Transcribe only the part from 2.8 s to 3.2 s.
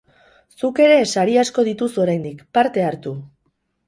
hartu!